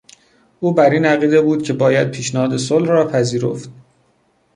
او 0.59 0.73
بر 0.73 0.89
این 0.89 1.05
عقیده 1.05 1.41
بود 1.41 1.63
که 1.63 1.73
باید 1.73 2.11
پیشنهاد 2.11 2.57
صلح 2.57 2.87
را 2.87 3.07
پذیرفت. 3.07 3.69